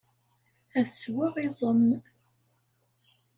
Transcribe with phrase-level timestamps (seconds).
[0.77, 1.85] Ad sweɣ iẓem.